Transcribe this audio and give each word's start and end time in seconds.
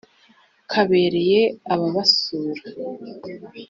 kabereye 0.71 1.41
ababasuura 1.73 2.63